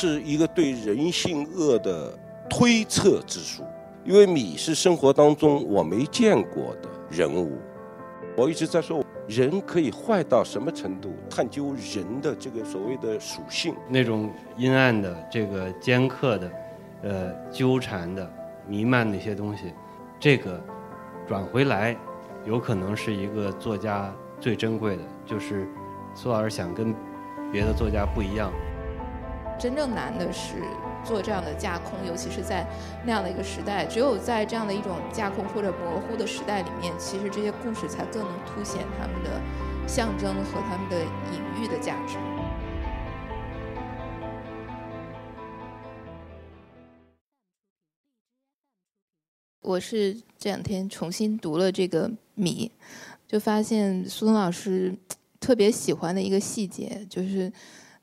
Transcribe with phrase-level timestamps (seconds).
[0.00, 2.16] 是一个对人性恶的
[2.48, 3.64] 推测之书，
[4.04, 7.58] 因为米是生活当中我没见过的人物。
[8.36, 11.12] 我一直在说，人可以坏到什么程度？
[11.28, 16.52] 探究人的这个所谓的属性，那种阴暗的、这个尖刻的、
[17.02, 18.32] 呃纠缠的、
[18.68, 19.72] 弥漫的一些东西，
[20.20, 20.62] 这个
[21.26, 21.96] 转回来，
[22.46, 25.66] 有可能是一个作家最珍贵的，就是
[26.14, 26.94] 苏老师想跟
[27.50, 28.52] 别的作家不一样。
[29.58, 30.62] 真正难的是
[31.04, 32.64] 做这样的架空，尤其是在
[33.04, 39.40] 那样的一个时代，只有在这样的一种架空或者模糊的时代里面，其实这些故事才更能凸显他们的
[39.88, 42.16] 象征和他们的隐喻的价值。
[49.60, 52.70] 我是这两天重新读了这个《米》，
[53.30, 54.96] 就发现苏东老师
[55.40, 57.52] 特别喜欢的一个细节，就是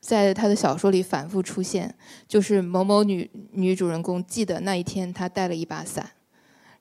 [0.05, 1.91] 在他的小说里反复出现，
[2.27, 6.07] 就是某某女女主人公记得那一天她带了一把伞，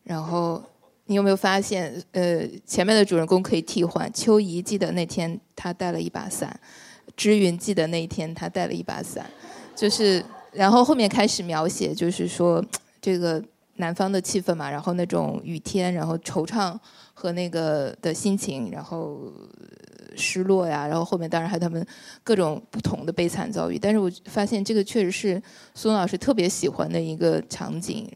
[0.02, 0.62] 然后
[1.06, 6.60] 你有没有发现，呃，前面的主人公可以替换，秋怡记得那天她带了一把伞，
[7.16, 9.24] 知云记得那一天她带了一把伞，
[9.74, 12.62] 就是然后后面开始描写，就是说
[13.00, 13.42] 这个。
[13.76, 16.78] 南方的气氛嘛，然后那种雨天，然后惆怅
[17.12, 19.32] 和那个的心情，然后
[20.16, 21.84] 失落呀，然后后面当然还有他们
[22.22, 23.78] 各种不同的悲惨遭遇。
[23.78, 25.42] 但是我发现这个确实是
[25.74, 28.08] 苏老师特别喜欢的一个场景。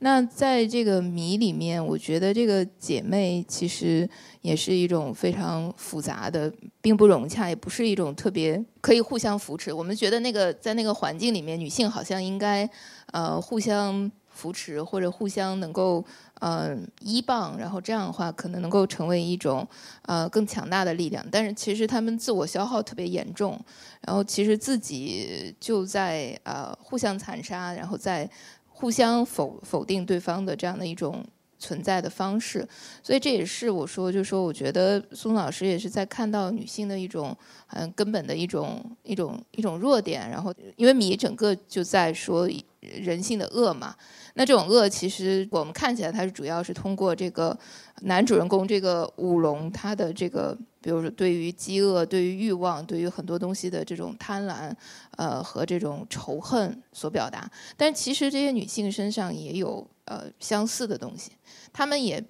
[0.00, 4.08] 那在这个谜里面，我觉得这个姐妹其实
[4.42, 9.72] 也是一种非常复杂的，并不融洽，也不是一种特别可以互相扶持。
[9.72, 12.68] 我们觉得那个在那个环境里面，女性好像应该
[13.12, 14.12] 呃互相。
[14.38, 16.04] 扶持或者互相能够
[16.38, 19.66] 呃依傍，然后这样的话可能能够成为一种
[20.02, 21.26] 呃更强大的力量。
[21.28, 23.58] 但是其实他们自我消耗特别严重，
[24.06, 28.30] 然后其实自己就在呃互相残杀，然后在
[28.68, 31.24] 互相否否定对方的这样的一种
[31.58, 32.66] 存在的方式。
[33.02, 37.36] 所以这也是我说，就是说我觉得宋老师也是在看到女性的一种
[37.68, 40.28] 嗯根本的一种一种一种弱点。
[40.30, 42.48] 然后因为米整个就在说
[42.80, 43.94] 人性的恶嘛。
[44.34, 47.58] 那这种恶，其实我们看起来，它是主要是通过这个
[48.02, 50.56] 男主人公这个舞龙，他的这个，
[50.88, 54.72] 比如说对于饥饿、对于欲望、对于很多东西的这种贪婪，
[55.18, 57.46] 呃，和这种仇恨所表达。
[57.76, 61.32] 但其实这些女性身上也有呃相似的东西，
[61.72, 62.24] 她们也。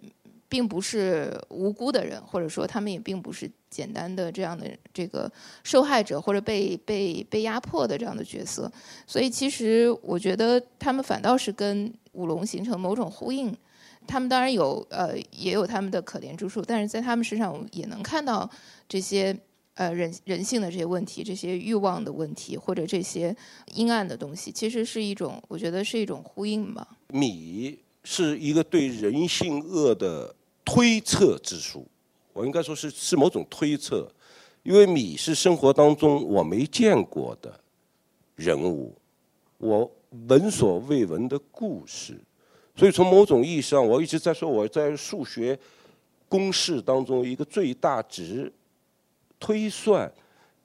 [0.51, 5.31] 并不是无辜的人，或者说她们也并不是简单的这样的这个
[5.63, 8.73] 受害者或者被被被压迫的这样的角色，
[9.07, 13.55] 所以其实我觉得他们反倒是跟舞龙形成某种呼应。
[14.09, 18.51] 他们当然有呃也有他们的可怜之处，但是在他们身上我也能看到
[18.89, 19.39] 这些
[19.75, 23.37] 呃人人性的这些问题、这些欲望的问题或者这些
[23.75, 26.89] 阴暗的东西，其实是一种我觉得是一种呼应吧。
[27.09, 30.35] 米是一个对人性恶的。
[30.71, 31.87] 推测之书，
[32.35, 34.07] 我应该说是是某种推测，
[34.63, 37.59] 因为米是生活当中我没见过的
[38.37, 38.95] 人物，
[39.57, 39.91] 我
[40.29, 42.21] 闻所未闻的故事，
[42.79, 45.59] 所以从某种意义上，我一直在说我在数学
[46.29, 48.53] 公式当中一个最大值
[49.41, 50.11] 推算，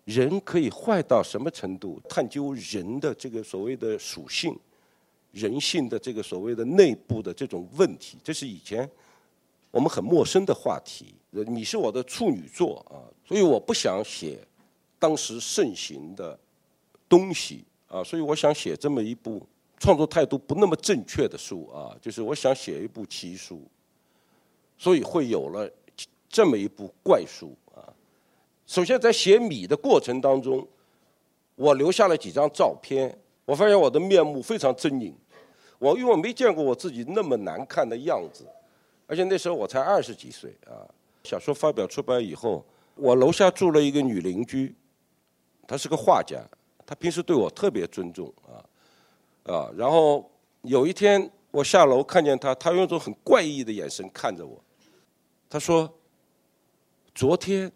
[0.06, 2.00] 人可以坏到什么程度？
[2.08, 4.56] 探究人的这个所谓的属性，
[5.32, 8.88] 人性的这个所谓的内部的这种问题，这是以前。
[9.72, 14.38] 我们很陌生的话题，你是我的处女座啊，所以我不想写
[15.00, 16.40] 当时盛行的
[17.10, 19.42] 东西啊，所以我想写这么一部
[19.84, 23.62] 创作态度不那么正确的书啊，就是我想写一部奇书，
[24.78, 25.70] 所以会有了
[26.30, 27.84] 这么一部怪书啊。
[28.66, 30.66] 首先在写米的过程当中，
[31.56, 33.14] 我留下了几张照片，
[33.44, 35.14] 我发现我的面目非常狰狞，
[35.80, 38.46] 我因为我没见过我自己那么难看的样子。
[39.06, 40.88] 而且那时候我才二十几岁啊！
[41.26, 42.66] 小说发表出版以后，
[42.96, 44.74] 我楼下住了一个女邻居，
[45.68, 46.42] 她是个画家，
[46.86, 48.64] 她平时对我特别尊重啊
[49.46, 49.70] 啊！
[49.76, 50.30] 然后
[50.62, 54.62] 有一天我下楼看见他，他用一种很怪异的眼神看着我，
[55.50, 55.92] 他说
[57.14, 57.72] ：“昨天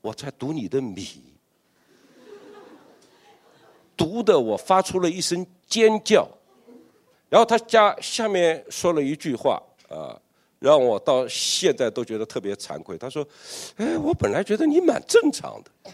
[0.00, 1.22] 我在读你的米，
[3.96, 6.28] 读的我发出了一声尖叫。”
[7.30, 9.62] 然后他家下面说了一句话。
[9.88, 10.14] 啊，
[10.58, 12.98] 让我到现在都觉得特别惭愧。
[12.98, 13.26] 他说
[13.78, 15.90] ：“哎，我本来觉得你蛮正常的，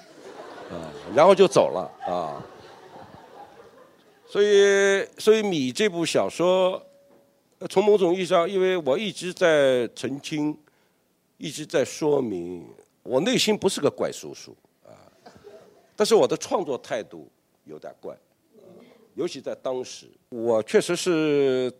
[0.75, 2.43] 啊，然后就走了啊。”
[4.34, 6.84] 所以，所以《米》这部小说，
[7.70, 10.58] 从某种意义上，因为我一直在澄清，
[11.38, 12.66] 一直在说明，
[13.04, 14.52] 我内心不是个怪叔叔
[14.84, 14.90] 啊，
[15.94, 17.31] 但是我的创作态度
[17.64, 18.12] 有点怪。
[19.14, 21.72] 尤其在当时，我确实是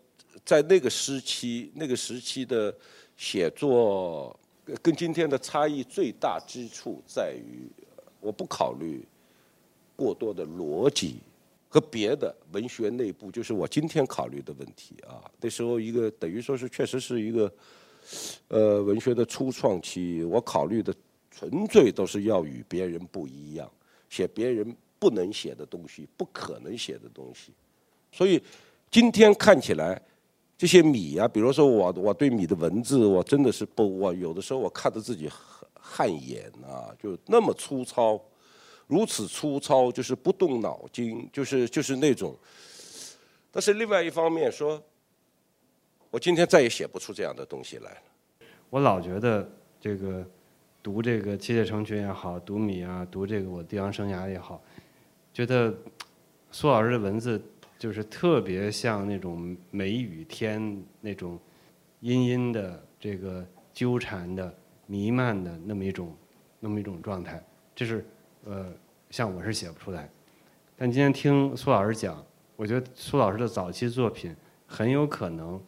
[0.45, 2.73] 在那个时期，那个时期的
[3.17, 4.33] 写作
[4.81, 7.67] 跟今天的差异最大之处在于，
[8.21, 9.05] 我不考虑
[9.97, 11.17] 过多的逻辑
[11.75, 15.29] 和别的文学内部，就是我今天考虑的问题啊。
[15.41, 17.53] 那时候一个等于说是确实是一个
[18.47, 20.95] 呃文学的初创期，我考虑的
[21.29, 23.69] 纯粹都是要与别人不一样，
[24.09, 24.73] 写别人。
[24.97, 27.51] 不能写的东西，不可能写的东西，
[28.11, 28.41] 所以
[28.89, 30.01] 今天看起来
[30.57, 35.29] 这些米啊，比如说我我对米的文字，我真的是不，我有的时候我看着自己
[35.73, 38.19] 汗颜啊，就那么粗糙，
[38.87, 42.35] 如此粗糙，就是不动脑筋，就是就是那种。
[43.51, 44.81] 但是另外一方面说，
[46.11, 48.01] 我今天再也写不出这样的东西来了。
[48.69, 49.49] 我老觉得
[49.79, 50.25] 这个
[50.83, 54.61] 读这个《七切成群》也好，读米啊，读这个我帝王生涯也好。
[55.33, 55.73] 觉得
[56.51, 57.41] 苏老师的文字
[57.77, 61.39] 就是特别像那种梅雨天那种
[62.01, 64.53] 阴阴的这个纠缠的
[64.85, 66.15] 弥漫的那么一种
[66.59, 67.43] 那么一种状态，
[67.75, 68.05] 这是
[68.45, 68.65] 呃
[69.09, 70.09] 像我是写不出来。
[70.77, 72.25] 但今天听苏老师讲，
[72.55, 75.61] 我觉得苏老师的早期作品很有可能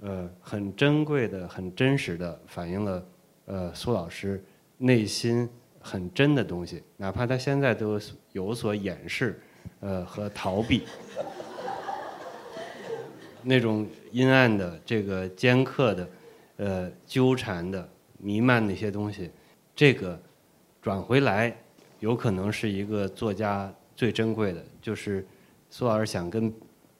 [0.00, 3.06] 呃很珍贵的、很真实的反映了
[3.44, 4.42] 呃苏老师
[4.78, 5.48] 内心。
[5.82, 7.98] 很真的东西，哪怕他现在都
[8.32, 9.40] 有所掩饰，
[9.80, 10.82] 呃和逃避，
[13.42, 16.08] 那种阴暗的、这个尖刻的、
[16.58, 17.88] 呃纠缠的、
[18.18, 19.30] 弥漫的一些东西，
[19.74, 20.20] 这个
[20.82, 21.56] 转回来，
[22.00, 25.24] 有可能是一个作家最珍贵的，就是
[25.70, 26.52] 苏老师想跟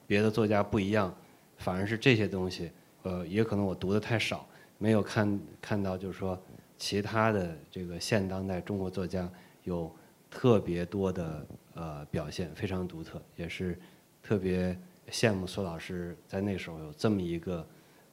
[0.07, 1.13] 别的作家不一样，
[1.57, 2.71] 反而是这些东西，
[3.03, 6.39] 呃也可能我读的太少，没有看看到，就是说。
[6.77, 9.29] 其他的这个现当代中国作家
[9.65, 9.95] 有
[10.31, 11.45] 特别多的
[11.75, 13.79] 呃表现，非常独特，也是
[14.23, 14.75] 特别
[15.11, 17.63] 羡慕苏老师在那时候有这么一个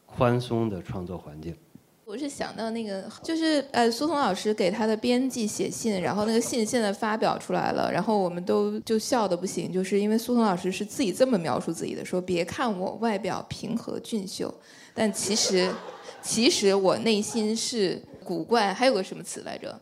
[0.04, 1.56] 宽松的创作环境。
[2.08, 14.52] 我是想到那个，就是呃，苏童老师给他的编辑写信，然后那个信现在发表出来了，然后我们都就笑的不行，就是因为苏童老师是自己这么描述自己的，说别看我外表平和俊秀，
[14.94, 15.70] 但其实
[16.22, 18.02] 其实我内心是。
[18.24, 19.74] 古怪，还有个什么词来着？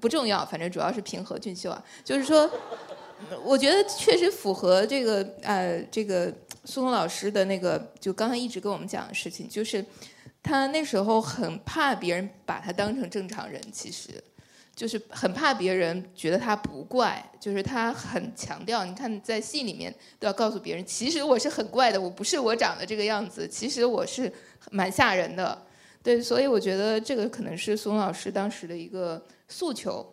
[0.00, 1.84] 不重要，反正主要是平和俊秀啊。
[2.02, 2.50] 就是说，
[3.44, 6.32] 我觉得确实符合这个呃，这个
[6.64, 9.84] 苏童老师的那个，就刚才一直跟我们讲的事情，就是
[10.46, 14.10] 他那时候很怕别人把他当成正常人，其实
[14.76, 24.32] 就是很怕别人觉得他不怪，就是他很强调，你看在戏里面都要告诉别人，其实我是很怪的，我不是我长得这个样子，其实我是
[24.70, 25.66] 蛮吓人的。
[26.00, 30.06] 对，所以我觉得这个可能是苏老师当时的一个诉求。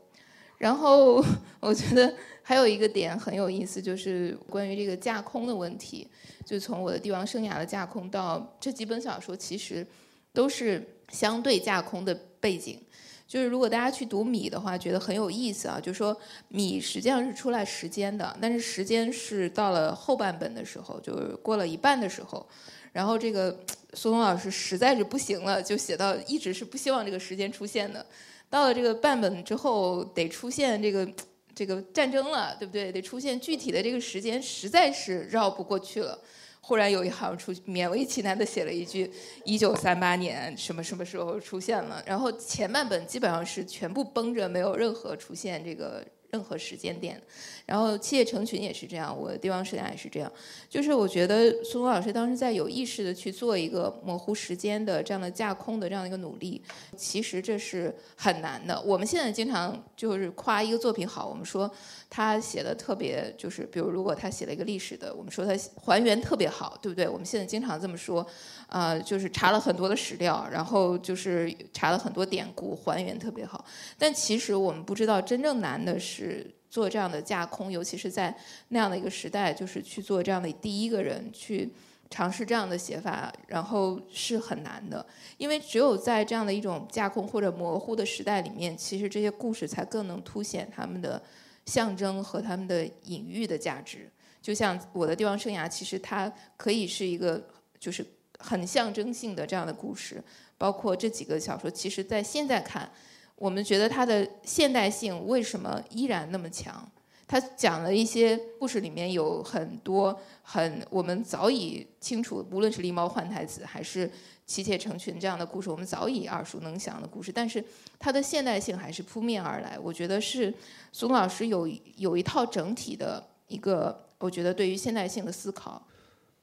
[0.58, 1.24] 然后
[1.60, 6.10] 我觉得还有一个点很有意思，就是关于这个架空的问题。
[6.44, 9.86] 就从我的帝王生涯的架空到这几本小说，其实
[10.34, 12.82] 都是相对架空的背景。
[13.26, 15.80] 就是如果大家去读米的话，觉得很有意思啊。
[15.82, 16.16] 就说
[16.50, 22.46] 米实际上是出来时间的，但是时间是到了后半本的时候，就是过了一半的时候。
[22.92, 23.58] 然后这个
[23.96, 28.06] 苏东老师实在是不行了，就写到一直是不希望这个时间出现的。
[28.52, 31.10] 到了这个半本之后，得出现这个
[31.56, 32.92] 这个战争了，对不对？
[32.92, 36.20] 得出现具体的这个时间，实在是绕不过去了。
[36.66, 39.12] 忽然有一行出勉为其难的写了一句：
[39.44, 42.02] 一九三八年什么什么时候出现了？
[42.06, 46.02] 然后前半本基本上是全部绷着，没有任何出现这个。
[46.34, 47.22] 任何时间点，
[47.64, 50.32] 然后七叶成群也是这样，我帝王时代也是这样。
[50.68, 56.60] 就是我觉得苏东老师当时在有意识的去做一个模糊时间的这样的架空的这样的一个努力，
[56.98, 58.82] 其实这是很难的。
[58.82, 61.72] 我们现在经常就是夸一个作品好，我们说
[62.16, 65.54] 他写的特别，就是比如如果他写了一个历史的，我们说他
[65.84, 67.10] 还原特别好，对不对？
[67.10, 68.24] 我们现在经常这么说，
[68.68, 73.66] 啊，就是查了很多的史料，然后就是查了很多典故，还原特别好。
[73.98, 76.48] 但其实我们不知道真正难的是。
[76.74, 78.36] 做这样的架空，尤其是在
[78.70, 81.72] 那样的一个时代，就是去做这样的第一个人去
[82.10, 85.06] 尝试这样的写法，然后是很难的。
[85.38, 91.22] 因为只有在这样的一种架空或者模糊的时代里面，其实这些故事才更能凸显他们的
[91.66, 94.10] 象征和他们的隐喻的价值。
[94.42, 97.42] 就像我的帝王生涯，其实它可以是一个
[97.80, 98.06] 就是
[98.40, 100.24] 很象征性的这样的故事，
[100.58, 102.90] 包括这几个小说，其实在现在看。
[103.36, 106.88] 我们觉得它的现代性为什么依然那么强？
[107.28, 114.10] 他讲了一些故事，里面有很多很我们早已清楚，无论是狸猫换太子还是
[114.46, 117.32] 妻妾成群这样的故事，我们早已耳熟能详的故事。
[117.32, 117.64] 但是
[117.98, 119.80] 它的现代性还是扑面而来。
[119.82, 120.54] 我觉得是
[120.92, 125.82] 苏东老师有有一套整体的一个我觉得对于现代性的思考。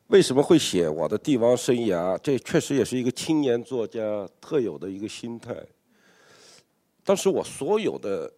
[0.08, 2.18] 为什么会写我的帝王生涯？
[2.18, 4.00] 这确实也是一个青年作家
[4.40, 5.54] 特有的一个心态。
[7.04, 8.32] 当时我所有的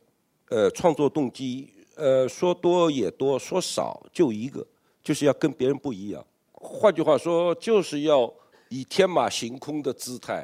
[0.51, 4.67] 呃创作动机，呃说多也多，说少就一个，
[5.03, 6.25] 就是要跟别人不一样。
[6.53, 8.33] 换句话说，就是要
[8.73, 10.43] 以天马行空的姿态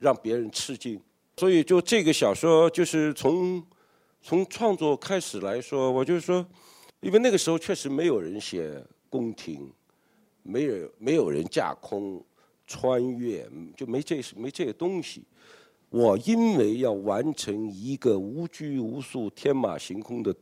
[0.00, 1.00] 让别人吃惊。
[1.36, 3.64] 所以，就这个小说，就是从
[4.20, 6.44] 从创作开始来说，我就是说，
[7.00, 9.72] 因为那个时候确实没有人写宫廷，
[10.42, 12.20] 没有没有人架空
[12.66, 15.22] 穿越，就没这没这些东西。
[15.88, 20.34] 我因为要完成一个无拘无束、天马行空的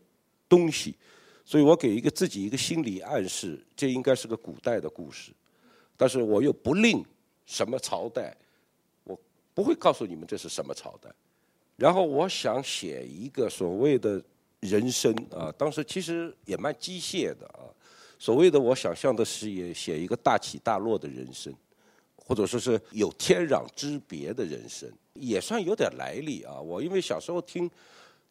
[0.48, 0.94] 东西，
[1.44, 5.32] 所以我给一个自己一个心理暗示，这应该是个古代的故事，
[6.00, 7.04] 但是我又不吝
[7.44, 8.34] 什么朝代。
[9.04, 9.18] 我
[9.52, 11.10] 不会告诉你们这是什么朝代，
[11.76, 14.22] 然后我想写一个所谓的
[14.60, 17.68] 人生啊，当时其实也蛮机械的啊。
[18.18, 21.52] 所谓的我想象的是也写一个大起大落的人生，
[22.16, 26.58] 或者说是有天壤之别的人生，也算有点来历啊。
[26.58, 27.70] 我因为小时候听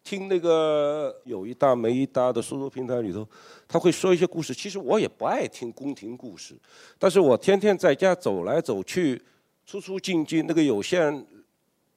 [0.03, 3.27] 听那个有一搭没一搭的苏州评弹里头，
[3.67, 4.53] 他会说一些故事。
[4.53, 6.55] 其实我也不爱听宫廷故事，
[6.97, 9.21] 但是我天天在家走来走去。
[9.65, 11.13] 出出进进，那个有线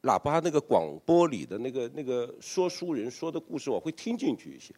[0.03, 4.75] 喇叭那个广播里的那个那个说书人说的故事，我会听进去一些。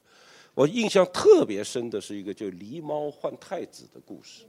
[0.55, 4.45] 我印象特别深的是一个叫狸猫换太子的故事，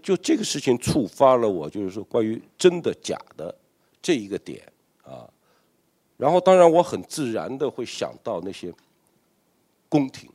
[0.00, 3.52] 就这个事情触发了我，就是说关于真的假的
[4.00, 4.71] 这一个点。
[6.22, 8.72] 然后当然我很自然的会想到那些
[9.88, 10.30] 宫廷，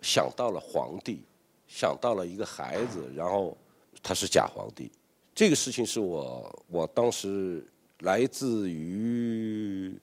[0.00, 1.20] 想到了皇帝，
[1.66, 3.54] 想到了一个孩子，然后
[4.02, 4.90] 他是假皇帝。
[5.34, 7.62] 这个事情是我我当时
[8.00, 9.94] 来自于，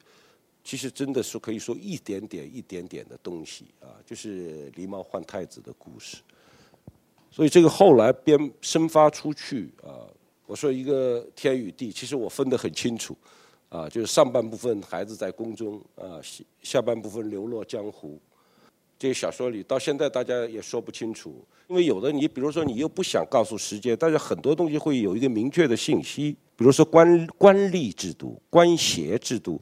[0.63, 6.17] 其实真的是可以说一点点一点点的东西啊，就是狸猫换太子的故事。
[7.31, 10.05] 所以这个后来编生发出去啊，
[10.45, 13.17] 我说一个天与地，其实我分得很清楚
[13.75, 16.21] 啊，就是上半部分孩子在宫中啊，
[16.61, 18.17] 下半部分流落江湖。
[18.97, 29.61] 这个小说里到现在大家也说不清楚，因为有的你比如说你又不想告诉世界，但是很多东西会有一个明确的信息，比如说官官吏制度、官协制度，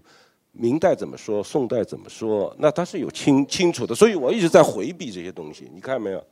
[0.51, 5.67] 明代怎么说，宋代怎么说，那它是有清清楚的，所以我一直在回避这些东西。
[5.73, 6.23] 你看没有，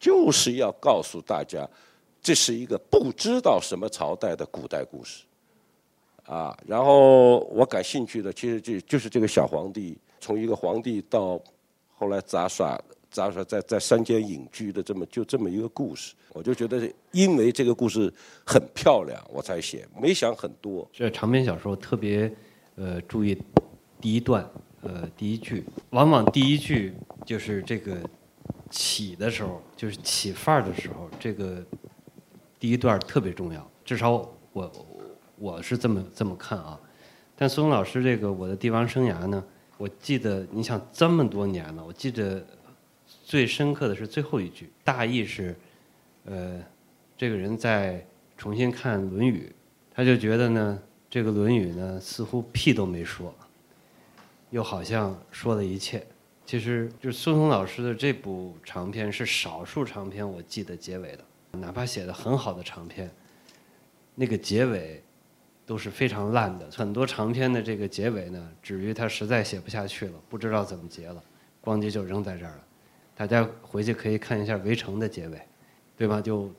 [0.00, 1.68] 就是要告诉大家，
[2.22, 5.24] 这是一个不知道什么朝代的古代故事，
[6.28, 11.40] 啊，然后我感兴趣的其实就就是这个小皇帝，从一个皇帝到。
[12.00, 12.80] 后来杂耍，
[13.10, 18.08] 杂耍在在山间隐居的这么就这么一个故事，我就觉得因为这个故事
[18.46, 20.88] 很漂亮，我才写，没想很多。
[20.92, 22.32] 这长篇小说特别，
[22.76, 23.36] 呃，注意
[24.00, 24.48] 第一段，
[24.82, 26.94] 呃，第一句，往往第一句
[27.26, 27.96] 就是这个
[28.70, 31.60] 起的时候，就是起范儿的时候，这个
[32.60, 33.68] 第一段特别重要。
[33.84, 34.12] 至少
[34.52, 34.72] 我
[35.38, 36.78] 我是这么这么看啊。
[37.36, 39.44] 但孙老师这个我的帝王生涯呢？
[39.76, 42.44] 我记得，你想这么多年了，我记得
[43.24, 45.54] 最深刻的是最后一句，大意是，
[46.24, 46.60] 呃，
[47.16, 48.04] 这个人在
[48.36, 49.48] 重新看《论语》，
[49.94, 53.32] 他就觉得呢，这个《论语》呢似乎屁都没说，
[54.50, 56.04] 又好像说了一切。
[56.44, 63.08] 其实，就孙松老师的这部长篇是少数长篇我记得结尾的，哪怕写的很好的长篇，
[64.16, 65.00] 那个结尾。
[65.68, 71.22] 都是非常烂的，很多长篇的这个结尾呢，止于他实在写不下去了，不知道怎么结了，
[71.60, 72.64] 光机就扔在这儿了。
[73.14, 75.38] 大家回去可以看一下《围城》的结尾，
[75.94, 76.22] 对吧？
[76.22, 76.50] 就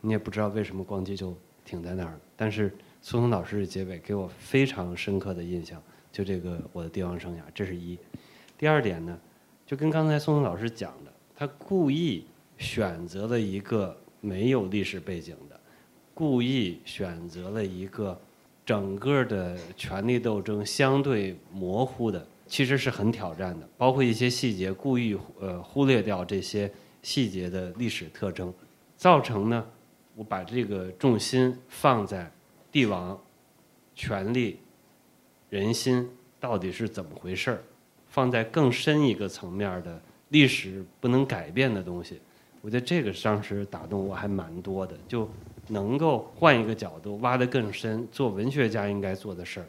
[0.00, 1.36] 你也不知道为什么光机就
[1.66, 2.20] 停在那儿了。
[2.34, 7.98] 但是苏童老师的结尾给我非常深刻的印象，就这个我的帝王生涯，这是一。
[8.56, 9.18] 第二点呢，
[9.66, 12.24] 就跟刚才苏童老师讲的，他故意
[12.56, 15.60] 选择了一个没有历史背景的，
[16.14, 18.18] 故意选择了一个。
[18.66, 23.68] 整个的权力斗争相对模糊的，其实是很挑战的。
[23.78, 26.68] 包括一些细节，故意呃忽略掉这些
[27.00, 28.52] 细节的历史特征，
[28.96, 29.64] 造成呢，
[30.16, 32.28] 我把这个重心放在
[32.72, 33.16] 帝王、
[33.94, 34.58] 权力、
[35.48, 37.62] 人心到底是怎么回事儿，
[38.08, 42.20] 放在更深一个层面的历史不能改变的东西。
[42.62, 45.30] 我觉得这个当时打动我还蛮多的，就。
[45.68, 49.66] 能够换一个角度挖得更深，做文学家应该做的事儿，